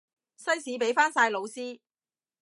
[0.35, 1.79] 西史畀返晒老師